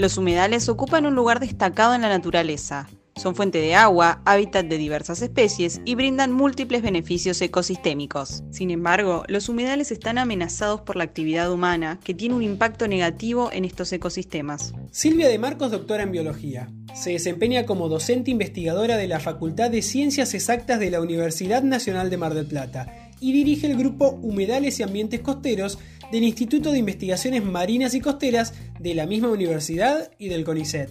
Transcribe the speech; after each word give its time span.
Los 0.00 0.16
humedales 0.16 0.70
ocupan 0.70 1.04
un 1.04 1.14
lugar 1.14 1.40
destacado 1.40 1.92
en 1.92 2.00
la 2.00 2.08
naturaleza. 2.08 2.88
Son 3.16 3.36
fuente 3.36 3.58
de 3.58 3.74
agua, 3.74 4.22
hábitat 4.24 4.64
de 4.64 4.78
diversas 4.78 5.20
especies 5.20 5.82
y 5.84 5.94
brindan 5.94 6.32
múltiples 6.32 6.80
beneficios 6.80 7.42
ecosistémicos. 7.42 8.42
Sin 8.50 8.70
embargo, 8.70 9.24
los 9.28 9.50
humedales 9.50 9.92
están 9.92 10.16
amenazados 10.16 10.80
por 10.80 10.96
la 10.96 11.04
actividad 11.04 11.52
humana, 11.52 12.00
que 12.02 12.14
tiene 12.14 12.34
un 12.34 12.42
impacto 12.42 12.88
negativo 12.88 13.50
en 13.52 13.66
estos 13.66 13.92
ecosistemas. 13.92 14.72
Silvia 14.90 15.28
de 15.28 15.38
Marcos, 15.38 15.70
doctora 15.70 16.04
en 16.04 16.12
biología. 16.12 16.70
Se 16.94 17.10
desempeña 17.10 17.66
como 17.66 17.90
docente 17.90 18.30
investigadora 18.30 18.96
de 18.96 19.06
la 19.06 19.20
Facultad 19.20 19.70
de 19.70 19.82
Ciencias 19.82 20.32
Exactas 20.32 20.80
de 20.80 20.90
la 20.90 21.02
Universidad 21.02 21.62
Nacional 21.62 22.08
de 22.08 22.16
Mar 22.16 22.32
del 22.32 22.46
Plata 22.46 23.10
y 23.20 23.32
dirige 23.32 23.66
el 23.66 23.76
grupo 23.76 24.18
Humedales 24.22 24.80
y 24.80 24.82
Ambientes 24.82 25.20
Costeros 25.20 25.78
del 26.12 26.24
Instituto 26.24 26.72
de 26.72 26.78
Investigaciones 26.78 27.44
Marinas 27.44 27.94
y 27.94 28.00
Costeras 28.00 28.54
de 28.78 28.94
la 28.94 29.06
misma 29.06 29.28
universidad 29.28 30.10
y 30.18 30.28
del 30.28 30.44
CONICET. 30.44 30.90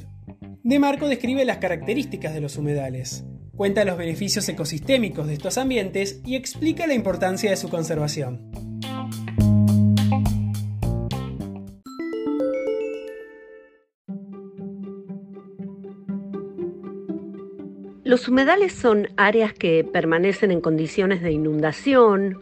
De 0.63 0.80
Marco 0.80 1.07
describe 1.07 1.46
las 1.46 1.57
características 1.57 2.34
de 2.34 2.41
los 2.41 2.57
humedales, 2.57 3.26
cuenta 3.55 3.85
los 3.85 3.98
beneficios 3.98 4.48
ecosistémicos 4.48 5.27
de 5.27 5.34
estos 5.34 5.58
ambientes 5.58 6.21
y 6.26 6.35
explica 6.35 6.88
la 6.88 6.93
importancia 6.93 7.49
de 7.49 7.58
su 7.58 7.70
conservación. 7.70 8.52
Los 18.04 18.27
humedales 18.27 18.74
son 18.74 19.10
áreas 19.18 19.54
que 19.54 19.84
permanecen 19.84 20.52
en 20.52 20.62
condiciones 20.62 21.21
de 21.21 21.32
inundación 21.32 22.41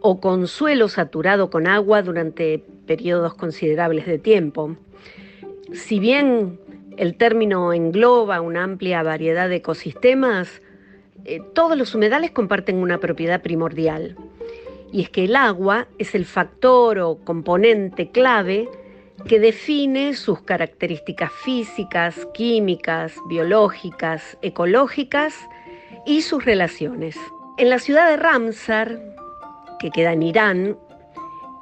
o 0.00 0.20
con 0.20 0.46
suelo 0.46 0.88
saturado 0.88 1.50
con 1.50 1.66
agua 1.66 2.02
durante 2.02 2.62
periodos 2.86 3.34
considerables 3.34 4.06
de 4.06 4.18
tiempo. 4.18 4.76
Si 5.72 5.98
bien 5.98 6.58
el 6.96 7.16
término 7.16 7.72
engloba 7.72 8.40
una 8.40 8.64
amplia 8.64 9.02
variedad 9.02 9.48
de 9.48 9.56
ecosistemas, 9.56 10.62
eh, 11.24 11.40
todos 11.54 11.76
los 11.76 11.94
humedales 11.94 12.30
comparten 12.30 12.76
una 12.76 12.98
propiedad 12.98 13.42
primordial, 13.42 14.16
y 14.92 15.02
es 15.02 15.10
que 15.10 15.24
el 15.24 15.36
agua 15.36 15.88
es 15.98 16.14
el 16.14 16.24
factor 16.24 16.98
o 16.98 17.18
componente 17.24 18.10
clave 18.10 18.68
que 19.26 19.40
define 19.40 20.14
sus 20.14 20.40
características 20.42 21.32
físicas, 21.32 22.26
químicas, 22.34 23.14
biológicas, 23.28 24.38
ecológicas 24.42 25.34
y 26.06 26.22
sus 26.22 26.44
relaciones. 26.44 27.16
En 27.58 27.68
la 27.68 27.80
ciudad 27.80 28.08
de 28.08 28.16
Ramsar, 28.16 29.00
que 29.78 29.90
queda 29.90 30.12
en 30.12 30.22
Irán, 30.22 30.76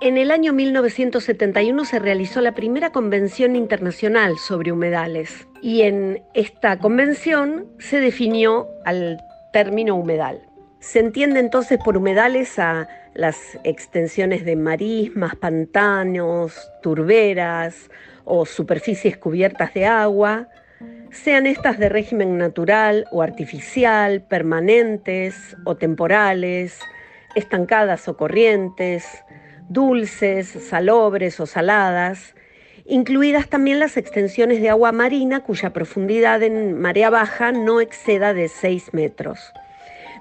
en 0.02 0.18
el 0.18 0.30
año 0.30 0.52
1971 0.52 1.86
se 1.86 1.98
realizó 1.98 2.42
la 2.42 2.52
primera 2.52 2.90
convención 2.90 3.56
internacional 3.56 4.36
sobre 4.36 4.70
humedales 4.70 5.48
y 5.62 5.82
en 5.82 6.22
esta 6.34 6.78
convención 6.78 7.66
se 7.78 8.00
definió 8.00 8.68
al 8.84 9.18
término 9.54 9.96
humedal. 9.96 10.42
Se 10.80 10.98
entiende 10.98 11.40
entonces 11.40 11.78
por 11.82 11.96
humedales 11.96 12.58
a 12.58 12.86
las 13.14 13.58
extensiones 13.64 14.44
de 14.44 14.54
marismas, 14.54 15.34
pantanos, 15.34 16.70
turberas 16.82 17.90
o 18.24 18.44
superficies 18.44 19.16
cubiertas 19.16 19.72
de 19.72 19.86
agua, 19.86 20.48
sean 21.10 21.46
estas 21.46 21.78
de 21.78 21.88
régimen 21.88 22.36
natural 22.36 23.06
o 23.10 23.22
artificial, 23.22 24.20
permanentes 24.20 25.56
o 25.64 25.76
temporales, 25.76 26.78
estancadas 27.36 28.08
o 28.08 28.16
corrientes, 28.16 29.06
dulces, 29.68 30.48
salobres 30.48 31.38
o 31.38 31.46
saladas, 31.46 32.34
incluidas 32.86 33.48
también 33.48 33.78
las 33.78 33.96
extensiones 33.96 34.60
de 34.60 34.70
agua 34.70 34.90
marina 34.90 35.44
cuya 35.44 35.72
profundidad 35.72 36.42
en 36.42 36.80
marea 36.80 37.10
baja 37.10 37.52
no 37.52 37.80
exceda 37.80 38.34
de 38.34 38.48
6 38.48 38.94
metros. 38.94 39.52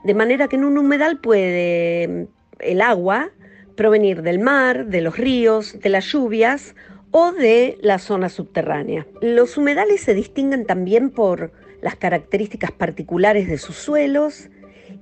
De 0.04 0.14
manera 0.14 0.48
que 0.48 0.58
en 0.58 0.66
un 0.66 0.78
humedal 0.78 1.20
puede 1.20 2.28
el 2.60 2.82
agua 2.82 3.32
provenir 3.76 4.22
del 4.22 4.40
mar, 4.40 4.86
de 4.86 5.02
los 5.02 5.18
ríos, 5.18 5.80
de 5.80 5.90
las 5.90 6.06
lluvias 6.06 6.76
o 7.12 7.32
de 7.32 7.78
la 7.82 8.00
zona 8.00 8.30
subterránea. 8.30 9.08
Los 9.22 9.58
humedales 9.58 10.02
se 10.02 10.14
distinguen 10.14 10.66
también 10.66 11.10
por 11.10 11.52
las 11.82 11.96
características 11.96 12.72
particulares 12.72 13.48
de 13.48 13.58
sus 13.58 13.76
suelos 13.76 14.50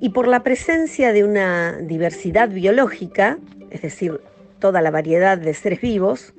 y 0.04 0.10
por 0.10 0.28
la 0.28 0.44
presencia 0.44 1.14
de 1.14 1.24
una 1.24 1.78
diversidad 1.80 2.50
biológica, 2.50 3.38
es 3.70 3.84
decir, 3.84 4.20
toda 4.60 4.82
la 4.82 4.92
variedad 4.92 5.38
de 5.38 5.54
seres 5.54 5.80
vivos, 5.80 6.34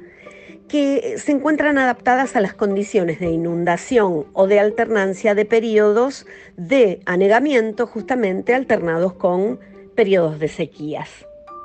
que 0.69 1.15
se 1.17 1.33
encuentran 1.33 1.79
adaptadas 1.79 2.37
a 2.37 2.43
las 2.43 2.53
condiciones 2.53 3.21
de 3.21 3.31
inundación 3.31 4.27
o 4.35 4.47
de 4.47 4.61
alternancia 4.61 5.35
de 5.35 5.47
periodos 5.47 6.27
de 6.59 7.01
anegamiento 7.07 7.87
justamente 7.87 8.55
alternados 8.55 9.15
con 9.15 9.59
periodos 9.95 10.39
de 10.41 10.49
sequías. 10.49 11.09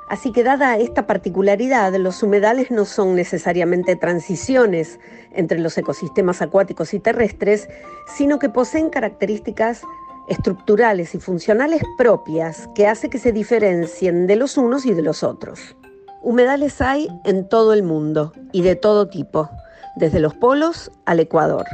Así 0.08 0.32
que 0.32 0.42
dada 0.42 0.78
esta 0.78 1.06
particularidad, 1.06 1.94
los 1.96 2.22
humedales 2.22 2.70
no 2.70 2.86
son 2.86 3.14
necesariamente 3.14 3.94
transiciones 3.94 4.98
entre 5.32 5.58
los 5.58 5.76
ecosistemas 5.76 6.40
acuáticos 6.40 6.94
y 6.94 6.98
terrestres, 6.98 7.68
sino 8.16 8.38
que 8.38 8.48
poseen 8.48 8.88
características 8.88 9.82
estructurales 10.30 11.14
y 11.14 11.18
funcionales 11.18 11.82
propias 11.98 12.68
que 12.74 12.86
hace 12.86 13.10
que 13.10 13.18
se 13.18 13.32
diferencien 13.32 14.28
de 14.28 14.36
los 14.36 14.56
unos 14.56 14.86
y 14.86 14.94
de 14.94 15.02
los 15.02 15.24
otros. 15.24 15.76
Humedales 16.22 16.80
hay 16.80 17.08
en 17.24 17.48
todo 17.48 17.72
el 17.72 17.82
mundo 17.82 18.32
y 18.52 18.62
de 18.62 18.76
todo 18.76 19.08
tipo, 19.08 19.50
desde 19.96 20.20
los 20.20 20.34
polos 20.34 20.92
al 21.04 21.18
Ecuador. 21.18 21.66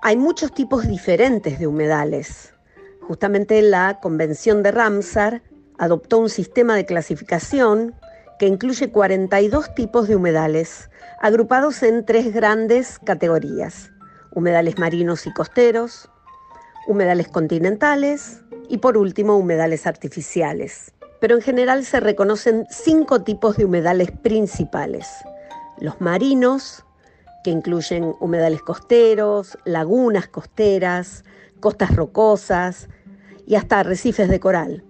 Hay 0.00 0.16
muchos 0.16 0.54
tipos 0.54 0.86
diferentes 0.86 1.58
de 1.58 1.66
humedales. 1.66 2.54
Justamente 3.00 3.60
la 3.62 3.98
Convención 4.00 4.62
de 4.62 4.70
Ramsar 4.70 5.42
adoptó 5.76 6.18
un 6.18 6.30
sistema 6.30 6.76
de 6.76 6.86
clasificación 6.86 7.94
que 8.38 8.46
incluye 8.46 8.92
42 8.92 9.74
tipos 9.74 10.06
de 10.06 10.14
humedales, 10.14 10.88
agrupados 11.20 11.82
en 11.82 12.04
tres 12.04 12.32
grandes 12.32 13.00
categorías. 13.00 13.90
Humedales 14.30 14.78
marinos 14.78 15.26
y 15.26 15.32
costeros, 15.32 16.08
humedales 16.88 17.28
continentales 17.28 18.40
y 18.68 18.78
por 18.78 18.96
último 18.96 19.36
humedales 19.36 19.86
artificiales. 19.86 20.92
Pero 21.20 21.36
en 21.36 21.42
general 21.42 21.84
se 21.84 22.00
reconocen 22.00 22.66
cinco 22.70 23.22
tipos 23.22 23.56
de 23.56 23.66
humedales 23.66 24.10
principales. 24.10 25.06
Los 25.80 26.00
marinos, 26.00 26.84
que 27.44 27.50
incluyen 27.50 28.14
humedales 28.20 28.62
costeros, 28.62 29.58
lagunas 29.64 30.28
costeras, 30.28 31.24
costas 31.60 31.94
rocosas 31.94 32.88
y 33.46 33.54
hasta 33.54 33.80
arrecifes 33.80 34.28
de 34.28 34.40
coral. 34.40 34.84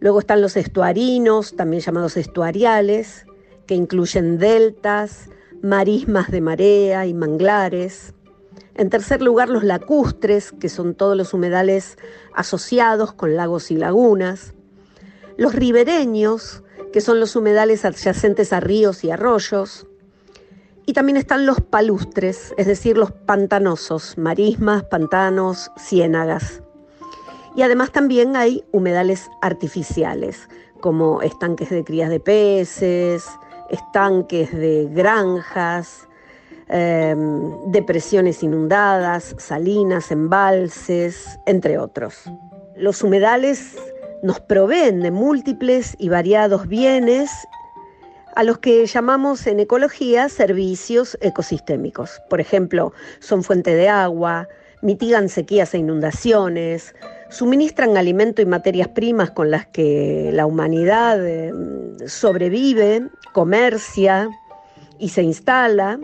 Luego 0.00 0.18
están 0.18 0.42
los 0.42 0.56
estuarinos, 0.56 1.56
también 1.56 1.82
llamados 1.82 2.16
estuariales, 2.16 3.26
que 3.66 3.74
incluyen 3.74 4.38
deltas, 4.38 5.30
marismas 5.62 6.30
de 6.30 6.42
marea 6.42 7.06
y 7.06 7.14
manglares. 7.14 8.12
En 8.74 8.90
tercer 8.90 9.22
lugar, 9.22 9.48
los 9.48 9.62
lacustres, 9.62 10.50
que 10.52 10.68
son 10.68 10.94
todos 10.94 11.16
los 11.16 11.32
humedales 11.32 11.96
asociados 12.34 13.12
con 13.12 13.36
lagos 13.36 13.70
y 13.70 13.76
lagunas. 13.76 14.54
Los 15.36 15.54
ribereños, 15.54 16.64
que 16.92 17.00
son 17.00 17.20
los 17.20 17.36
humedales 17.36 17.84
adyacentes 17.84 18.52
a 18.52 18.60
ríos 18.60 19.04
y 19.04 19.10
arroyos. 19.10 19.86
Y 20.86 20.92
también 20.92 21.16
están 21.16 21.46
los 21.46 21.60
palustres, 21.60 22.52
es 22.58 22.66
decir, 22.66 22.98
los 22.98 23.12
pantanosos, 23.12 24.18
marismas, 24.18 24.82
pantanos, 24.84 25.70
ciénagas. 25.78 26.62
Y 27.56 27.62
además 27.62 27.92
también 27.92 28.34
hay 28.34 28.64
humedales 28.72 29.30
artificiales, 29.40 30.48
como 30.80 31.22
estanques 31.22 31.70
de 31.70 31.84
crías 31.84 32.10
de 32.10 32.18
peces, 32.18 33.24
estanques 33.70 34.52
de 34.52 34.88
granjas, 34.90 36.08
Em, 36.68 37.52
depresiones 37.66 38.42
inundadas, 38.42 39.36
salinas, 39.38 40.10
embalses, 40.10 41.38
entre 41.44 41.76
otros. 41.76 42.22
Los 42.74 43.02
humedales 43.02 43.76
nos 44.22 44.40
proveen 44.40 45.00
de 45.00 45.10
múltiples 45.10 45.94
y 45.98 46.08
variados 46.08 46.66
bienes 46.66 47.30
a 48.34 48.44
los 48.44 48.58
que 48.58 48.86
llamamos 48.86 49.46
en 49.46 49.60
ecología 49.60 50.30
servicios 50.30 51.18
ecosistémicos. 51.20 52.22
Por 52.30 52.40
ejemplo, 52.40 52.94
son 53.18 53.42
fuente 53.44 53.74
de 53.74 53.90
agua, 53.90 54.48
mitigan 54.80 55.28
sequías 55.28 55.74
e 55.74 55.78
inundaciones, 55.78 56.94
suministran 57.28 57.98
alimento 57.98 58.40
y 58.40 58.46
materias 58.46 58.88
primas 58.88 59.30
con 59.30 59.50
las 59.50 59.66
que 59.66 60.30
la 60.32 60.46
humanidad 60.46 61.24
eh, 61.24 61.52
sobrevive, 62.06 63.08
comercia 63.34 64.30
y 64.98 65.10
se 65.10 65.22
instala, 65.22 66.00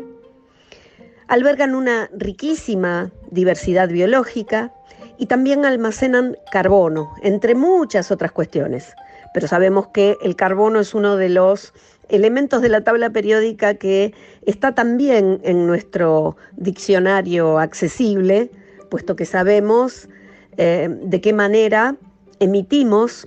albergan 1.31 1.77
una 1.77 2.11
riquísima 2.13 3.13
diversidad 3.31 3.89
biológica 3.89 4.73
y 5.17 5.27
también 5.27 5.65
almacenan 5.65 6.37
carbono, 6.51 7.15
entre 7.23 7.55
muchas 7.55 8.11
otras 8.11 8.33
cuestiones. 8.33 8.93
Pero 9.33 9.47
sabemos 9.47 9.87
que 9.95 10.17
el 10.23 10.35
carbono 10.35 10.81
es 10.81 10.93
uno 10.93 11.17
de 11.17 11.29
los 11.29 11.73
elementos 12.09 12.63
de 12.63 12.69
la 12.69 12.81
tabla 12.81 13.11
periódica 13.11 13.75
que 13.75 14.13
está 14.45 14.75
también 14.75 15.41
en 15.45 15.69
nuestro 15.69 16.37
diccionario 16.57 17.61
accesible, 17.61 18.51
puesto 18.91 19.15
que 19.15 19.25
sabemos 19.25 20.09
eh, 20.57 20.89
de 20.91 21.21
qué 21.21 21.33
manera 21.33 21.95
emitimos 22.41 23.25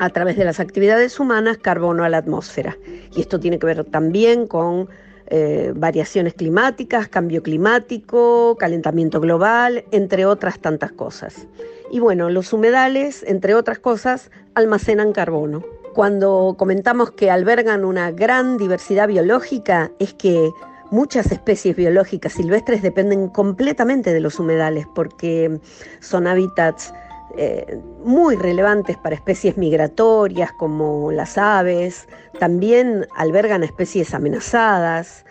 a 0.00 0.10
través 0.10 0.36
de 0.36 0.44
las 0.44 0.58
actividades 0.58 1.20
humanas 1.20 1.58
carbono 1.58 2.02
a 2.02 2.08
la 2.08 2.16
atmósfera. 2.16 2.76
Y 3.14 3.20
esto 3.20 3.38
tiene 3.38 3.60
que 3.60 3.66
ver 3.66 3.84
también 3.84 4.48
con 4.48 4.88
eh, 5.28 5.72
variaciones 5.74 6.34
climáticas, 6.34 7.08
cambio 7.08 7.42
climático, 7.42 8.56
calentamiento 8.58 9.20
global, 9.20 9.84
entre 9.90 10.26
otras 10.26 10.58
tantas 10.58 10.92
cosas. 10.92 11.46
Y 11.90 12.00
bueno, 12.00 12.30
los 12.30 12.52
humedales, 12.52 13.24
entre 13.26 13.54
otras 13.54 13.78
cosas, 13.78 14.30
almacenan 14.54 15.12
carbono. 15.12 15.64
Cuando 15.94 16.56
comentamos 16.58 17.12
que 17.12 17.30
albergan 17.30 17.84
una 17.84 18.10
gran 18.10 18.58
diversidad 18.58 19.08
biológica, 19.08 19.92
es 19.98 20.12
que 20.12 20.50
muchas 20.90 21.32
especies 21.32 21.76
biológicas 21.76 22.32
silvestres 22.32 22.82
dependen 22.82 23.28
completamente 23.28 24.12
de 24.12 24.20
los 24.20 24.38
humedales 24.38 24.86
porque 24.94 25.60
son 26.00 26.26
hábitats 26.26 26.92
eh, 27.36 27.80
muy 28.04 28.36
relevantes 28.36 28.96
para 28.96 29.14
especies 29.14 29.56
migratorias 29.56 30.52
como 30.52 31.10
las 31.10 31.36
aves, 31.36 32.08
también 32.38 33.06
albergan 33.16 33.64
especies 33.64 34.14
amenazadas. 34.14 35.24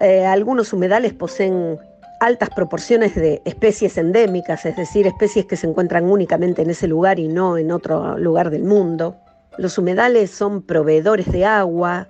Eh, 0.00 0.26
algunos 0.26 0.72
humedales 0.72 1.12
poseen 1.12 1.78
altas 2.20 2.50
proporciones 2.50 3.14
de 3.14 3.42
especies 3.44 3.96
endémicas, 3.98 4.64
es 4.66 4.76
decir, 4.76 5.06
especies 5.06 5.46
que 5.46 5.56
se 5.56 5.66
encuentran 5.66 6.04
únicamente 6.04 6.62
en 6.62 6.70
ese 6.70 6.86
lugar 6.86 7.18
y 7.18 7.28
no 7.28 7.56
en 7.56 7.72
otro 7.72 8.18
lugar 8.18 8.50
del 8.50 8.64
mundo. 8.64 9.16
Los 9.58 9.78
humedales 9.78 10.30
son 10.30 10.62
proveedores 10.62 11.32
de 11.32 11.44
agua 11.44 12.08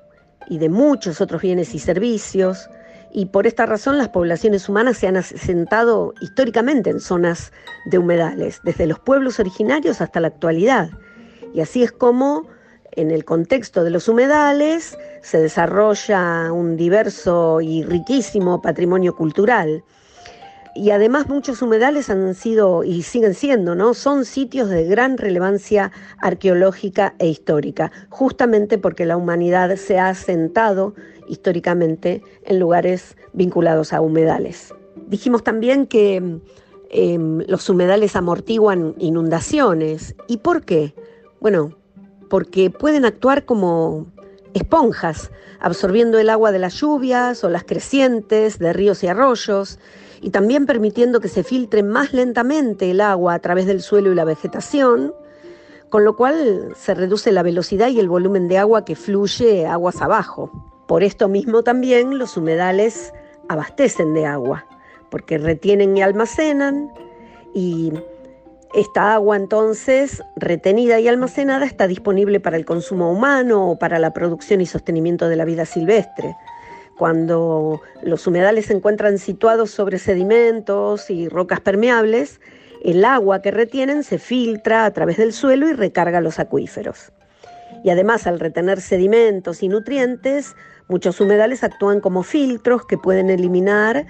y 0.48 0.58
de 0.58 0.68
muchos 0.68 1.20
otros 1.20 1.40
bienes 1.42 1.74
y 1.74 1.78
servicios 1.78 2.68
y 3.12 3.26
por 3.26 3.46
esta 3.46 3.66
razón 3.66 3.98
las 3.98 4.08
poblaciones 4.08 4.68
humanas 4.68 4.98
se 4.98 5.08
han 5.08 5.16
asentado 5.16 6.14
históricamente 6.20 6.90
en 6.90 7.00
zonas 7.00 7.52
de 7.86 7.98
humedales, 7.98 8.60
desde 8.64 8.86
los 8.86 8.98
pueblos 8.98 9.40
originarios 9.40 10.00
hasta 10.00 10.20
la 10.20 10.28
actualidad. 10.28 10.90
Y 11.52 11.60
así 11.60 11.82
es 11.82 11.92
como 11.92 12.46
en 12.92 13.10
el 13.10 13.24
contexto 13.24 13.84
de 13.84 13.90
los 13.90 14.08
humedales 14.08 14.96
se 15.22 15.40
desarrolla 15.40 16.52
un 16.52 16.76
diverso 16.76 17.60
y 17.60 17.84
riquísimo 17.84 18.62
patrimonio 18.62 19.14
cultural. 19.14 19.84
Y 20.74 20.90
además 20.90 21.28
muchos 21.28 21.62
humedales 21.62 22.10
han 22.10 22.34
sido 22.34 22.84
y 22.84 23.02
siguen 23.02 23.34
siendo, 23.34 23.74
¿no? 23.74 23.94
Son 23.94 24.24
sitios 24.24 24.68
de 24.68 24.84
gran 24.84 25.18
relevancia 25.18 25.90
arqueológica 26.18 27.14
e 27.18 27.26
histórica, 27.28 27.90
justamente 28.08 28.78
porque 28.78 29.04
la 29.04 29.16
humanidad 29.16 29.74
se 29.76 29.98
ha 29.98 30.08
asentado 30.08 30.94
históricamente 31.28 32.22
en 32.44 32.60
lugares 32.60 33.16
vinculados 33.32 33.92
a 33.92 34.00
humedales. 34.00 34.72
Dijimos 35.08 35.42
también 35.42 35.86
que 35.86 36.40
em, 36.90 37.38
los 37.46 37.68
humedales 37.68 38.14
amortiguan 38.16 38.94
inundaciones. 38.98 40.14
¿Y 40.28 40.38
por 40.38 40.64
qué? 40.64 40.94
Bueno, 41.40 41.76
porque 42.28 42.70
pueden 42.70 43.04
actuar 43.04 43.44
como 43.44 44.06
esponjas, 44.54 45.30
absorbiendo 45.58 46.18
el 46.18 46.30
agua 46.30 46.52
de 46.52 46.58
las 46.58 46.74
lluvias 46.74 47.44
o 47.44 47.50
las 47.50 47.64
crecientes 47.64 48.58
de 48.58 48.72
ríos 48.72 49.02
y 49.02 49.08
arroyos, 49.08 49.78
y 50.20 50.30
también 50.30 50.66
permitiendo 50.66 51.20
que 51.20 51.28
se 51.28 51.42
filtre 51.42 51.82
más 51.82 52.12
lentamente 52.12 52.90
el 52.90 53.00
agua 53.00 53.34
a 53.34 53.38
través 53.38 53.66
del 53.66 53.80
suelo 53.80 54.12
y 54.12 54.14
la 54.14 54.24
vegetación, 54.24 55.14
con 55.88 56.04
lo 56.04 56.16
cual 56.16 56.72
se 56.76 56.94
reduce 56.94 57.32
la 57.32 57.42
velocidad 57.42 57.88
y 57.88 57.98
el 58.00 58.08
volumen 58.08 58.48
de 58.48 58.58
agua 58.58 58.84
que 58.84 58.96
fluye 58.96 59.66
aguas 59.66 60.02
abajo. 60.02 60.50
Por 60.86 61.02
esto 61.02 61.28
mismo 61.28 61.62
también 61.62 62.18
los 62.18 62.36
humedales 62.36 63.12
abastecen 63.48 64.14
de 64.14 64.26
agua, 64.26 64.66
porque 65.10 65.38
retienen 65.38 65.96
y 65.96 66.02
almacenan 66.02 66.92
y 67.54 67.92
esta 68.74 69.14
agua 69.14 69.36
entonces 69.36 70.22
retenida 70.36 71.00
y 71.00 71.08
almacenada 71.08 71.64
está 71.64 71.88
disponible 71.88 72.38
para 72.38 72.56
el 72.56 72.64
consumo 72.64 73.10
humano 73.10 73.70
o 73.70 73.78
para 73.78 73.98
la 73.98 74.12
producción 74.12 74.60
y 74.60 74.66
sostenimiento 74.66 75.28
de 75.28 75.36
la 75.36 75.44
vida 75.44 75.64
silvestre. 75.64 76.36
Cuando 77.00 77.80
los 78.02 78.26
humedales 78.26 78.66
se 78.66 78.74
encuentran 78.74 79.16
situados 79.18 79.70
sobre 79.70 79.98
sedimentos 79.98 81.08
y 81.08 81.28
rocas 81.28 81.58
permeables, 81.58 82.40
el 82.84 83.04
agua 83.04 83.40
que 83.40 83.50
retienen 83.50 84.04
se 84.04 84.18
filtra 84.18 84.84
a 84.84 84.90
través 84.92 85.16
del 85.16 85.32
suelo 85.32 85.66
y 85.66 85.72
recarga 85.72 86.20
los 86.20 86.38
acuíferos. 86.38 87.10
Y 87.82 87.90
además 87.90 88.26
al 88.26 88.38
retener 88.38 88.80
sedimentos 88.80 89.62
y 89.62 89.68
nutrientes, 89.68 90.54
Muchos 90.90 91.20
humedales 91.20 91.62
actúan 91.62 92.00
como 92.00 92.24
filtros 92.24 92.84
que 92.84 92.98
pueden 92.98 93.30
eliminar 93.30 94.06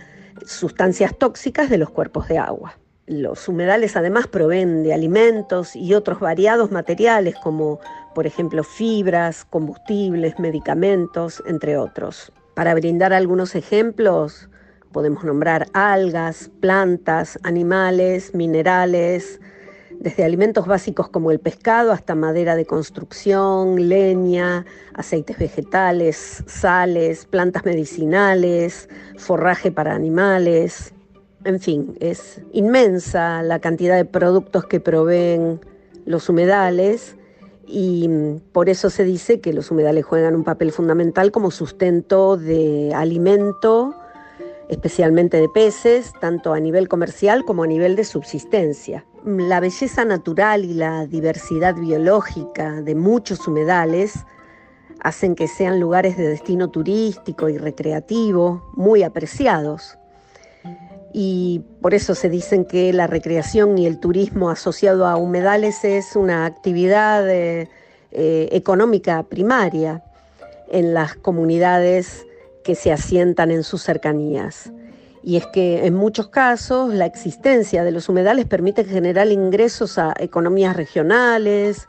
sustancias 0.47 1.15
tóxicas 1.19 1.69
de 1.69 1.77
los 1.77 1.91
cuerpos 1.91 2.27
de 2.27 2.39
agua. 2.39 2.79
Los 3.07 3.49
humedales 3.49 3.97
además 3.97 4.27
proveen 4.29 4.83
de 4.83 4.95
alimentos 4.95 5.77
y 5.77 5.93
otros 5.93 6.21
variados 6.21 6.71
materiales 6.71 7.35
como 7.43 7.81
por 8.15 8.27
ejemplo 8.27 8.65
fibras, 8.65 9.45
combustibles, 9.45 10.39
medicamentos, 10.39 11.43
entre 11.47 11.77
otros. 11.77 12.33
Para 12.55 12.75
brindar 12.75 13.13
algunos 13.13 13.55
ejemplos, 13.55 14.49
podemos 14.93 15.25
nombrar 15.25 15.67
algas, 15.73 16.51
plantas, 16.61 17.39
animales, 17.43 18.35
minerales, 18.35 19.41
desde 20.01 20.25
alimentos 20.25 20.67
básicos 20.67 21.09
como 21.11 21.31
el 21.31 21.39
pescado 21.39 21.93
hasta 21.93 22.15
madera 22.15 22.57
de 22.57 22.65
construcción, 22.65 23.89
leña, 23.89 24.65
aceites 24.95 25.39
vegetales, 25.39 26.43
sales, 26.47 27.27
plantas 27.27 27.65
medicinales, 27.67 28.89
forraje 29.19 29.71
para 29.71 29.95
animales. 29.95 30.95
En 31.45 31.61
fin, 31.61 31.97
es 32.01 32.41
inmensa 32.53 33.43
la 33.43 33.59
cantidad 33.59 33.97
de 33.97 34.07
productos 34.07 34.65
que 34.65 34.81
proveen 34.81 35.61
los 36.07 36.29
humedales 36.29 37.17
y 37.71 38.09
por 38.53 38.69
eso 38.69 38.91
se 38.91 39.05
dice 39.05 39.41
que 39.41 39.53
los 39.53 39.71
humedales 39.71 40.05
juegan 40.05 40.35
un 40.35 40.45
papel 40.45 40.73
fundamental 40.73 41.31
como 41.31 41.51
sustento 41.51 42.37
de 42.37 42.93
alimento, 42.95 43.95
especialmente 44.69 45.37
de 45.37 45.49
peces, 45.49 46.13
tanto 46.21 46.53
a 46.53 46.61
nivel 46.61 46.89
comercial 46.89 47.45
como 47.45 47.63
a 47.63 47.67
nivel 47.67 47.97
de 47.97 48.05
subsistencia 48.05 49.05
la 49.25 49.61
belleza 49.61 50.05
natural 50.05 50.65
y 50.65 50.75
la 50.75 51.07
diversidad 51.07 51.75
biológica 51.75 52.81
de 52.83 52.95
muchos 52.95 53.47
humedales 53.47 54.25
hacen 55.01 55.35
que 55.35 55.49
sean 55.49 55.81
lugares 55.81 56.17
de 56.17 56.29
destino 56.29 56.69
turístico 56.71 57.49
y 57.49 57.59
recreativo 57.59 58.71
muy 58.75 59.03
apreciados. 59.03 59.99
Y 61.13 61.63
por 61.81 61.95
eso 61.95 62.15
se 62.15 62.29
dicen 62.29 62.65
que 62.65 62.93
la 62.93 63.07
recreación 63.07 63.79
y 63.79 63.87
el 63.87 63.99
turismo 63.99 64.51
asociado 64.51 65.07
a 65.07 65.17
humedales 65.17 65.85
es 65.85 66.15
una 66.15 66.47
actividad 66.47 67.29
eh, 67.29 67.69
eh, 68.13 68.49
económica 68.53 69.23
primaria 69.25 70.03
en 70.69 70.95
las 70.95 71.17
comunidades 71.17 72.27
que 72.63 72.75
se 72.75 72.93
asientan 72.93 73.51
en 73.51 73.65
sus 73.65 73.83
cercanías 73.83 74.71
y 75.23 75.37
es 75.37 75.47
que 75.47 75.87
en 75.87 75.95
muchos 75.95 76.29
casos 76.29 76.95
la 76.95 77.07
existencia 77.07 77.85
de 77.85 77.91
los 77.91 78.09
humedales 78.09 78.47
permite 78.47 78.85
generar 78.85 79.31
ingresos 79.31 79.99
a 79.99 80.15
economías 80.19 80.77
regionales 80.77 81.89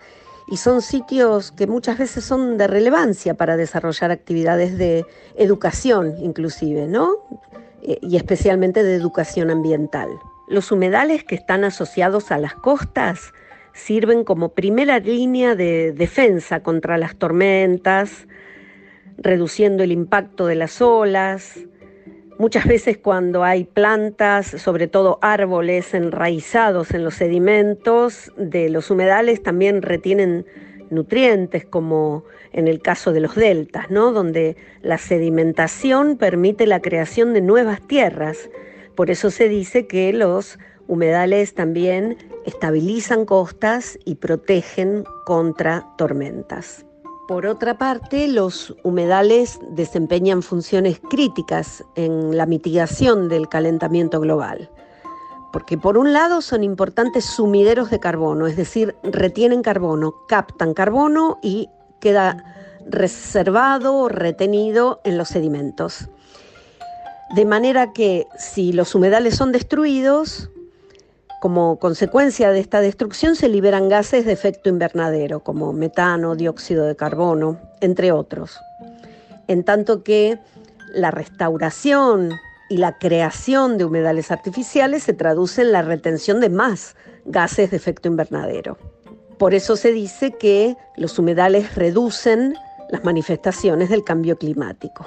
y 0.50 0.58
son 0.58 0.82
sitios 0.82 1.52
que 1.52 1.68
muchas 1.68 1.98
veces 1.98 2.26
son 2.26 2.58
de 2.58 2.68
relevancia 2.68 3.36
para 3.36 3.56
desarrollar 3.56 4.12
actividades 4.12 4.78
de 4.78 5.06
educación 5.38 6.16
inclusive, 6.20 6.88
¿no? 6.88 7.12
Eh, 7.84 8.00
y 8.02 8.16
especialmente 8.16 8.84
de 8.84 8.96
educación 8.96 9.50
ambiental. 9.50 10.10
Los 10.48 10.72
humedales 10.72 11.24
que 11.24 11.36
están 11.36 11.64
asociados 11.64 12.32
a 12.32 12.38
las 12.38 12.54
costas 12.54 13.34
sirven 13.74 14.24
como 14.24 14.50
primera 14.50 15.00
línea 15.00 15.56
de 15.56 15.94
defensa 15.94 16.62
contra 16.62 16.98
las 16.98 17.16
tormentas, 17.16 18.28
reduciendo 19.18 19.84
el 19.84 19.92
impacto 19.92 20.46
de 20.48 20.56
las 20.56 20.82
olas, 20.82 21.60
Muchas 22.42 22.66
veces 22.66 22.98
cuando 22.98 23.44
hay 23.44 23.66
plantas, 23.66 24.48
sobre 24.48 24.88
todo 24.88 25.20
árboles 25.22 25.94
enraizados 25.94 26.90
en 26.90 27.04
los 27.04 27.14
sedimentos 27.14 28.32
de 28.36 28.70
los 28.70 28.90
humedales, 28.90 29.44
también 29.44 29.84
retienen 29.84 30.48
nutrientes, 30.92 31.66
como 31.66 32.24
en 32.54 32.68
el 32.68 32.82
caso 32.82 33.12
de 33.14 33.22
los 33.22 33.36
deltas, 33.36 33.90
¿no? 33.90 34.12
donde 34.12 34.58
la 34.82 34.98
sedimentación 34.98 36.18
permite 36.18 36.68
la 36.68 36.82
creación 36.82 37.34
de 37.34 37.42
nuevas 37.42 37.82
tierras. 37.88 38.50
Por 38.96 39.10
eso 39.10 39.32
se 39.32 39.50
dice 39.50 39.88
que 39.88 40.14
los 40.14 40.60
humedales 40.88 41.54
también 41.56 42.18
estabilizan 42.46 43.26
costas 43.26 43.98
y 44.06 44.16
protegen 44.16 45.04
contra 45.26 45.88
tormentas. 45.98 46.86
Por 47.28 47.46
otra 47.46 47.78
parte, 47.78 48.28
los 48.28 48.76
humedales 48.84 49.58
desempeñan 49.72 50.42
funciones 50.42 51.00
críticas 51.10 51.84
en 51.96 52.36
la 52.36 52.46
mitigación 52.46 53.30
del 53.30 53.48
calentamiento 53.48 54.20
global, 54.20 54.70
porque 55.52 55.78
por 55.78 55.98
un 55.98 56.14
lado 56.14 56.42
son 56.42 56.64
importantes 56.64 57.26
sumideros 57.26 57.90
de 57.90 58.00
carbono, 58.00 58.48
es 58.48 58.56
decir, 58.56 58.96
retienen 59.04 59.62
carbono, 59.62 60.14
captan 60.28 60.74
carbono 60.74 61.40
y 61.42 61.70
queda 62.00 62.44
reservado 62.88 63.96
o 63.96 64.10
retenido 64.10 65.02
en 65.04 65.18
los 65.18 65.30
sedimentos. 65.30 66.10
De 67.36 67.46
manera 67.46 67.94
que 67.94 68.28
si 68.38 68.74
los 68.74 68.96
humedales 68.96 69.36
son 69.36 69.52
destruidos, 69.52 70.50
como 71.42 71.80
consecuencia 71.80 72.52
de 72.52 72.60
esta 72.60 72.82
destrucción 72.82 73.36
se 73.36 73.50
liberan 73.50 73.90
gases 73.90 74.26
de 74.26 74.32
efecto 74.34 74.70
invernadero, 74.70 75.40
como 75.42 75.74
metano, 75.74 76.36
dióxido 76.36 76.86
de 76.86 76.96
carbono, 76.96 77.58
entre 77.80 78.12
otros. 78.12 78.60
En 79.48 79.64
tanto 79.64 80.04
que 80.04 80.40
la 80.94 81.10
restauración 81.10 82.32
y 82.72 82.78
la 82.78 82.98
creación 82.98 83.78
de 83.78 83.84
humedales 83.84 84.32
artificiales 84.32 85.04
se 85.04 85.12
traduce 85.12 85.62
en 85.62 85.74
la 85.74 85.82
retención 85.82 86.40
de 86.40 86.50
más 86.50 86.96
gases 87.26 87.70
de 87.70 87.76
efecto 87.76 88.08
invernadero. 88.08 88.78
Por 89.38 89.54
eso 89.54 89.76
se 89.76 89.92
dice 89.92 90.38
que 90.38 90.78
los 90.96 91.20
humedales 91.20 91.76
reducen 91.76 92.56
las 92.90 93.04
manifestaciones 93.04 93.90
del 93.90 94.06
cambio 94.06 94.38
climático. 94.38 95.06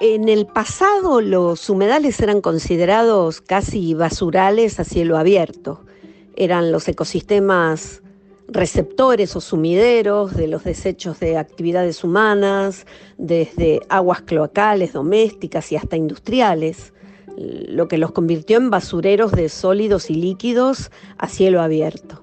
En 0.00 0.28
el 0.28 0.46
pasado 0.46 1.20
los 1.20 1.70
humedales 1.70 2.18
eran 2.18 2.40
considerados 2.40 3.40
casi 3.40 3.94
basurales 3.94 4.80
a 4.80 4.84
cielo 4.84 5.16
abierto. 5.16 5.86
Eran 6.34 6.72
los 6.72 6.88
ecosistemas 6.88 8.02
receptores 8.48 9.36
o 9.36 9.40
sumideros 9.40 10.34
de 10.34 10.48
los 10.48 10.64
desechos 10.64 11.20
de 11.20 11.38
actividades 11.38 12.02
humanas, 12.02 12.86
desde 13.18 13.82
aguas 13.88 14.22
cloacales, 14.22 14.94
domésticas 14.94 15.70
y 15.70 15.76
hasta 15.76 15.96
industriales, 15.96 16.92
lo 17.36 17.88
que 17.88 17.98
los 17.98 18.12
convirtió 18.12 18.56
en 18.56 18.70
basureros 18.70 19.32
de 19.32 19.48
sólidos 19.48 20.10
y 20.10 20.14
líquidos 20.14 20.90
a 21.18 21.28
cielo 21.28 21.60
abierto. 21.60 22.22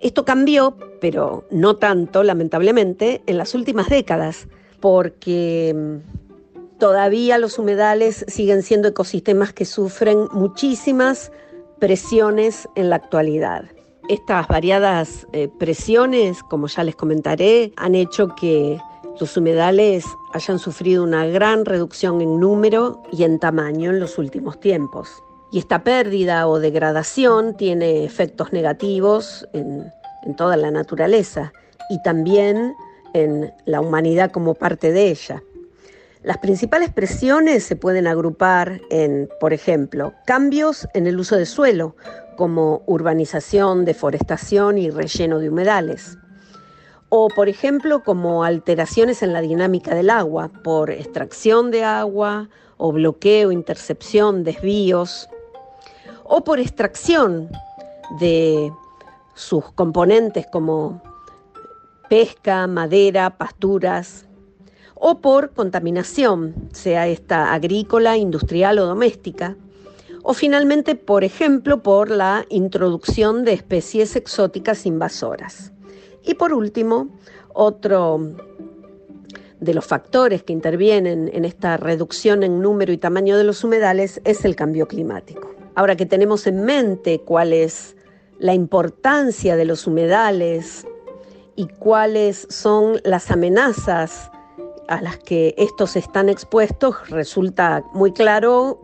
Esto 0.00 0.24
cambió, 0.24 0.76
pero 1.00 1.46
no 1.50 1.76
tanto, 1.76 2.22
lamentablemente, 2.22 3.22
en 3.26 3.38
las 3.38 3.54
últimas 3.54 3.88
décadas, 3.88 4.48
porque 4.80 6.02
Todavía 6.78 7.38
los 7.38 7.58
humedales 7.58 8.26
siguen 8.28 8.62
siendo 8.62 8.88
ecosistemas 8.88 9.54
que 9.54 9.64
sufren 9.64 10.28
muchísimas 10.32 11.32
presiones 11.78 12.68
en 12.74 12.90
la 12.90 12.96
actualidad. 12.96 13.64
Estas 14.10 14.46
variadas 14.46 15.26
eh, 15.32 15.48
presiones, 15.58 16.42
como 16.42 16.66
ya 16.66 16.84
les 16.84 16.94
comentaré, 16.94 17.72
han 17.76 17.94
hecho 17.94 18.28
que 18.28 18.78
los 19.20 19.36
humedales 19.36 20.04
hayan 20.32 20.58
sufrido 20.58 21.02
una 21.02 21.26
gran 21.26 21.64
reducción 21.64 22.20
en 22.20 22.38
número 22.38 23.02
y 23.12 23.24
en 23.24 23.38
tamaño 23.38 23.90
en 23.90 24.00
los 24.00 24.18
últimos 24.18 24.60
tiempos. 24.60 25.08
Y 25.52 25.58
esta 25.58 25.82
pérdida 25.84 26.48
o 26.48 26.58
degradación 26.58 27.56
tiene 27.56 28.04
efectos 28.04 28.52
negativos 28.52 29.48
en 29.52 29.92
toda 30.36 30.56
la 30.56 30.70
naturaleza 30.70 31.52
y 31.88 32.02
también 32.02 32.74
en 33.14 33.52
la 33.64 33.80
humanidad 33.80 34.30
como 34.30 34.54
parte 34.54 34.92
de 34.92 35.10
ella. 35.10 35.42
Las 36.22 36.38
principales 36.38 36.90
presiones 36.90 37.62
se 37.62 37.76
pueden 37.76 38.08
agrupar 38.08 38.80
en, 38.90 39.28
por 39.38 39.52
ejemplo, 39.52 40.12
cambios 40.26 40.88
en 40.92 41.06
el 41.06 41.20
uso 41.20 41.36
de 41.36 41.46
suelo, 41.46 41.94
como 42.36 42.82
urbanización, 42.86 43.84
deforestación 43.84 44.76
y 44.76 44.90
relleno 44.90 45.38
de 45.38 45.48
humedales. 45.48 46.18
O, 47.08 47.28
por 47.28 47.48
ejemplo, 47.48 48.02
como 48.02 48.42
alteraciones 48.42 49.22
en 49.22 49.32
la 49.32 49.40
dinámica 49.40 49.94
del 49.94 50.10
agua, 50.10 50.48
por 50.48 50.90
extracción 50.90 51.70
de 51.70 51.84
agua 51.84 52.48
o 52.76 52.92
bloqueo, 52.92 53.52
intercepción, 53.52 54.44
desvíos. 54.44 55.28
O 56.24 56.42
por 56.42 56.58
extracción 56.58 57.48
de 58.18 58.72
sus 59.34 59.70
componentes 59.72 60.46
como 60.50 61.00
pesca, 62.08 62.66
madera, 62.66 63.30
pasturas, 63.38 64.26
o 64.94 65.20
por 65.20 65.52
contaminación, 65.52 66.54
sea 66.72 67.06
esta 67.06 67.52
agrícola, 67.52 68.16
industrial 68.16 68.78
o 68.78 68.86
doméstica, 68.86 69.56
o 70.22 70.34
finalmente, 70.34 70.96
por 70.96 71.22
ejemplo, 71.22 71.82
por 71.82 72.10
la 72.10 72.44
introducción 72.48 73.44
de 73.44 73.52
especies 73.52 74.16
exóticas 74.16 74.86
invasoras. 74.86 75.72
Y 76.26 76.34
por 76.34 76.52
último, 76.52 77.08
otro 77.54 78.20
de 79.60 79.72
los 79.72 79.86
factores 79.86 80.42
que 80.42 80.52
intervienen 80.52 81.30
en 81.32 81.44
esta 81.44 81.76
reducción 81.76 82.42
en 82.42 82.60
número 82.60 82.92
y 82.92 82.98
tamaño 82.98 83.38
de 83.38 83.44
los 83.44 83.64
humedales 83.64 84.20
es 84.24 84.44
el 84.44 84.56
cambio 84.56 84.86
climático. 84.88 85.54
Ahora 85.76 85.96
que 85.96 86.04
tenemos 86.04 86.46
en 86.46 86.64
mente 86.64 87.20
cuál 87.20 87.52
es 87.52 87.96
la 88.38 88.54
importancia 88.54 89.56
de 89.56 89.64
los 89.64 89.86
humedales 89.86 90.86
y 91.54 91.68
cuáles 91.68 92.46
son 92.50 93.00
las 93.04 93.30
amenazas 93.30 94.30
a 94.88 95.00
las 95.00 95.18
que 95.18 95.54
estos 95.56 95.96
están 95.96 96.28
expuestos, 96.28 97.08
resulta 97.08 97.84
muy 97.94 98.12
claro 98.12 98.80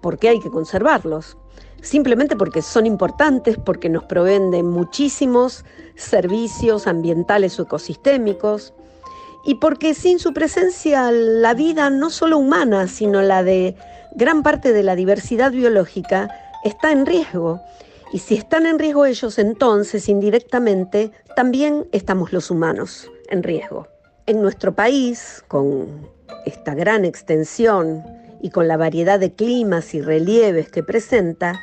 por 0.00 0.18
qué 0.18 0.30
hay 0.30 0.40
que 0.40 0.50
conservarlos. 0.50 1.36
Simplemente 1.86 2.34
porque 2.34 2.62
son 2.62 2.84
importantes, 2.84 3.58
porque 3.58 3.88
nos 3.88 4.02
proveen 4.02 4.50
muchísimos 4.66 5.64
servicios 5.94 6.88
ambientales 6.88 7.60
o 7.60 7.62
ecosistémicos, 7.62 8.74
y 9.44 9.54
porque 9.54 9.94
sin 9.94 10.18
su 10.18 10.34
presencia 10.34 11.12
la 11.12 11.54
vida 11.54 11.88
no 11.88 12.10
solo 12.10 12.38
humana, 12.38 12.88
sino 12.88 13.22
la 13.22 13.44
de 13.44 13.76
gran 14.16 14.42
parte 14.42 14.72
de 14.72 14.82
la 14.82 14.96
diversidad 14.96 15.52
biológica 15.52 16.28
está 16.64 16.90
en 16.90 17.06
riesgo. 17.06 17.60
Y 18.12 18.18
si 18.18 18.34
están 18.34 18.66
en 18.66 18.80
riesgo 18.80 19.06
ellos, 19.06 19.38
entonces 19.38 20.08
indirectamente 20.08 21.12
también 21.36 21.86
estamos 21.92 22.32
los 22.32 22.50
humanos 22.50 23.08
en 23.28 23.44
riesgo. 23.44 23.86
En 24.26 24.42
nuestro 24.42 24.74
país, 24.74 25.44
con 25.46 26.08
esta 26.46 26.74
gran 26.74 27.04
extensión 27.04 28.02
y 28.42 28.50
con 28.50 28.66
la 28.66 28.76
variedad 28.76 29.20
de 29.20 29.32
climas 29.32 29.94
y 29.94 30.00
relieves 30.00 30.68
que 30.68 30.82
presenta, 30.82 31.54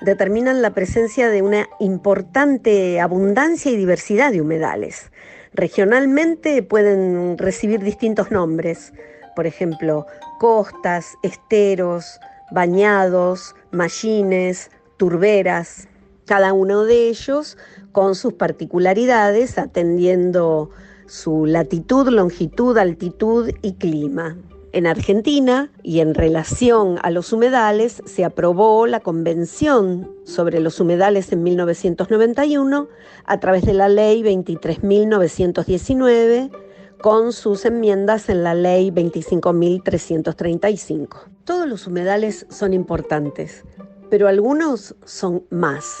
determinan 0.00 0.62
la 0.62 0.70
presencia 0.70 1.28
de 1.28 1.42
una 1.42 1.68
importante 1.78 3.00
abundancia 3.00 3.70
y 3.70 3.76
diversidad 3.76 4.32
de 4.32 4.40
humedales. 4.40 5.10
Regionalmente 5.52 6.62
pueden 6.62 7.36
recibir 7.38 7.80
distintos 7.80 8.30
nombres, 8.30 8.92
por 9.34 9.46
ejemplo, 9.46 10.06
costas, 10.38 11.14
esteros, 11.22 12.20
bañados, 12.50 13.54
mallines, 13.70 14.70
turberas, 14.96 15.88
cada 16.26 16.52
uno 16.52 16.84
de 16.84 17.08
ellos 17.08 17.58
con 17.92 18.14
sus 18.14 18.34
particularidades, 18.34 19.58
atendiendo 19.58 20.70
su 21.06 21.46
latitud, 21.46 22.08
longitud, 22.08 22.78
altitud 22.78 23.50
y 23.62 23.74
clima. 23.74 24.36
En 24.72 24.86
Argentina 24.86 25.72
y 25.82 25.98
en 25.98 26.14
relación 26.14 27.00
a 27.02 27.10
los 27.10 27.32
humedales 27.32 28.04
se 28.06 28.24
aprobó 28.24 28.86
la 28.86 29.00
Convención 29.00 30.08
sobre 30.24 30.60
los 30.60 30.78
humedales 30.78 31.32
en 31.32 31.42
1991 31.42 32.86
a 33.24 33.40
través 33.40 33.64
de 33.64 33.74
la 33.74 33.88
Ley 33.88 34.22
23.919 34.22 36.52
con 37.00 37.32
sus 37.32 37.64
enmiendas 37.64 38.28
en 38.28 38.44
la 38.44 38.54
Ley 38.54 38.92
25.335. 38.92 41.08
Todos 41.44 41.66
los 41.66 41.88
humedales 41.88 42.46
son 42.48 42.72
importantes, 42.72 43.64
pero 44.08 44.28
algunos 44.28 44.94
son 45.04 45.42
más 45.50 46.00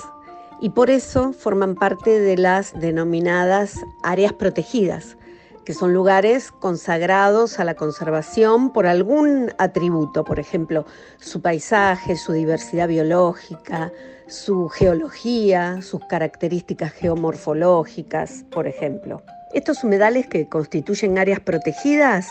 y 0.60 0.70
por 0.70 0.90
eso 0.90 1.32
forman 1.32 1.74
parte 1.74 2.20
de 2.20 2.36
las 2.36 2.78
denominadas 2.78 3.74
áreas 4.04 4.32
protegidas, 4.34 5.16
que 5.64 5.74
son 5.74 5.92
lugares 5.92 6.50
consagrados 6.50 7.60
a 7.60 7.64
la 7.64 7.74
conservación 7.74 8.72
por 8.72 8.86
algún 8.86 9.52
atributo, 9.58 10.24
por 10.24 10.40
ejemplo, 10.40 10.86
su 11.18 11.42
paisaje, 11.42 12.16
su 12.16 12.32
diversidad 12.32 12.88
biológica, 12.88 13.92
su 14.26 14.68
geología, 14.68 15.82
sus 15.82 16.04
características 16.06 16.92
geomorfológicas, 16.92 18.44
por 18.50 18.66
ejemplo. 18.66 19.22
Estos 19.52 19.82
humedales 19.82 20.26
que 20.28 20.48
constituyen 20.48 21.18
áreas 21.18 21.40
protegidas 21.40 22.28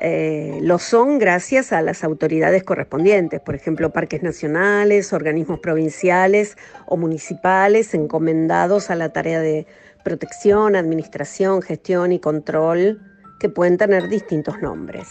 eh, 0.00 0.60
lo 0.62 0.78
son 0.78 1.18
gracias 1.18 1.72
a 1.72 1.82
las 1.82 2.04
autoridades 2.04 2.62
correspondientes, 2.62 3.40
por 3.40 3.56
ejemplo, 3.56 3.90
parques 3.90 4.22
nacionales, 4.22 5.12
organismos 5.12 5.58
provinciales 5.58 6.56
o 6.86 6.96
municipales 6.96 7.92
encomendados 7.94 8.90
a 8.90 8.94
la 8.94 9.08
tarea 9.08 9.40
de 9.40 9.66
protección, 10.04 10.76
administración, 10.76 11.62
gestión 11.62 12.12
y 12.12 12.18
control, 12.18 13.00
que 13.40 13.48
pueden 13.48 13.76
tener 13.76 14.08
distintos 14.08 14.60
nombres. 14.60 15.08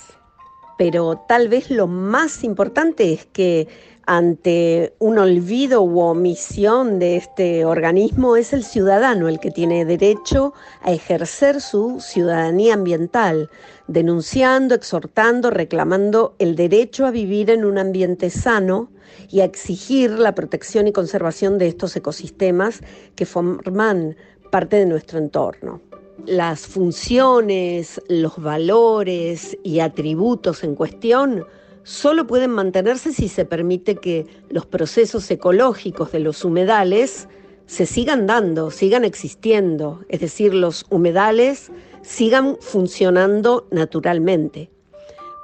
Pero 0.77 1.23
tal 1.27 1.49
vez 1.49 1.71
lo 1.71 1.87
más 1.87 2.43
importante 2.43 3.13
es 3.13 3.25
que 3.25 3.67
ante 4.07 4.95
un 4.99 5.17
olvido 5.17 5.81
u 5.81 5.99
omisión 5.99 6.97
de 6.97 7.17
este 7.17 7.65
organismo, 7.65 8.37
es 8.37 8.53
el 8.53 8.63
ciudadano 8.63 9.27
el 9.27 9.41
que 9.41 9.51
tiene 9.51 9.83
derecho 9.83 10.53
a 10.81 10.93
ejercer 10.93 11.59
su 11.59 11.99
ciudadanía 11.99 12.75
ambiental, 12.75 13.49
denunciando, 13.87 14.75
exhortando, 14.75 15.49
reclamando 15.49 16.35
el 16.39 16.55
derecho 16.55 17.05
a 17.05 17.11
vivir 17.11 17.49
en 17.49 17.65
un 17.65 17.77
ambiente 17.77 18.29
sano 18.29 18.89
y 19.29 19.41
a 19.41 19.43
exigir 19.43 20.11
la 20.11 20.33
protección 20.33 20.87
y 20.87 20.93
conservación 20.93 21.57
de 21.57 21.67
estos 21.67 21.93
ecosistemas 21.97 22.79
que 23.15 23.25
forman 23.25 24.15
parte 24.49 24.77
de 24.77 24.85
nuestro 24.85 25.19
entorno. 25.19 25.81
Las 26.25 26.65
funciones, 26.65 28.01
los 28.09 28.37
valores 28.37 29.57
y 29.63 29.79
atributos 29.79 30.63
en 30.63 30.75
cuestión 30.75 31.45
solo 31.83 32.27
pueden 32.27 32.51
mantenerse 32.51 33.13
si 33.13 33.29
se 33.29 33.45
permite 33.45 33.95
que 33.95 34.25
los 34.49 34.65
procesos 34.65 35.29
ecológicos 35.31 36.11
de 36.11 36.19
los 36.19 36.43
humedales 36.43 37.29
se 37.65 37.85
sigan 37.85 38.27
dando, 38.27 38.71
sigan 38.71 39.05
existiendo, 39.05 40.01
es 40.09 40.21
decir, 40.21 40.53
los 40.53 40.85
humedales 40.89 41.71
sigan 42.01 42.57
funcionando 42.59 43.67
naturalmente. 43.71 44.69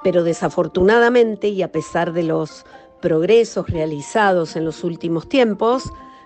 Pero 0.02 0.22
desafortunadamente, 0.22 1.48
y 1.48 1.62
a 1.62 1.72
pesar 1.72 2.12
de 2.12 2.24
los 2.24 2.66
progresos 3.00 3.68
realizados 3.68 4.56
en 4.56 4.64
los 4.64 4.84
últimos 4.84 5.28
tiempos, 5.28 5.84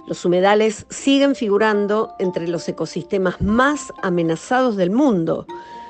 los 0.08 0.24
humedales 0.24 0.86
siguen 0.88 1.34
figurando 1.34 2.14
entre 2.18 2.48
los 2.48 2.66
ecosistemas 2.66 3.42
más 3.42 3.92
amenazados 4.02 4.76
del 4.76 4.90
mundo, 4.90 5.46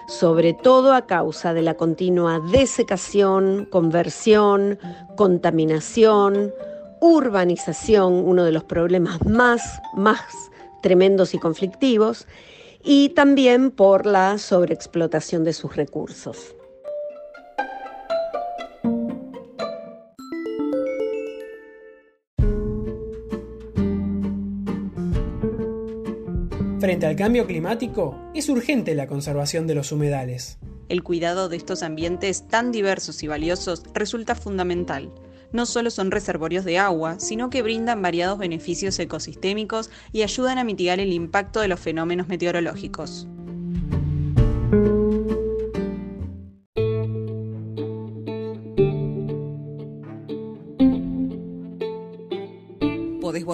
sobre 0.09 0.55
todo 0.55 0.93
a 0.93 1.07
causa 1.07 1.55
de 1.55 1.63
la 1.63 1.75
continua 1.75 2.41
desecación, 2.51 3.67
conversión, 3.71 4.79
contaminación, 5.17 6.53
urbanización, 7.01 8.13
uno 8.13 8.45
de 8.45 8.51
los 8.51 8.65
problemas 8.65 9.25
más, 9.25 9.81
más 9.95 10.21
tremendos 10.83 11.33
y 11.35 11.39
conflictivos, 11.39 12.27
y 12.83 13.11
también 13.11 13.71
por 13.71 14.05
la 14.05 14.39
sobreexplotación 14.39 15.45
de 15.45 15.53
sus 15.53 15.77
recursos. 15.77 16.57
Frente 26.99 27.07
al 27.13 27.27
cambio 27.27 27.47
climático, 27.47 28.19
es 28.35 28.49
urgente 28.49 28.97
la 28.97 29.07
conservación 29.07 29.69
de 29.69 29.77
los 29.77 29.93
humedales. 29.93 30.59
El 30.89 31.05
cuidado 31.05 31.49
de 31.49 31.57
estos 31.57 31.85
ambientes 31.85 32.49
tan 32.49 32.73
diversos 32.73 33.23
y 33.23 33.29
valiosos 33.29 33.85
resulta 33.95 34.35
fundamental. 34.35 35.13
No 35.53 35.65
solo 35.65 35.93
son 35.93 36.11
reservorios 36.11 36.65
de 36.65 36.79
agua, 36.79 37.21
sino 37.21 37.51
que 37.51 37.63
brindan 37.63 38.03
variados 38.03 38.41
beneficios 38.41 38.99
ecosistémicos 38.99 39.91
y 40.11 40.23
ayudan 40.23 40.59
a 40.59 40.65
mitigar 40.65 40.99
el 40.99 41.13
impacto 41.13 41.61
de 41.61 41.69
los 41.69 41.79
fenómenos 41.79 42.27
meteorológicos. 42.27 43.29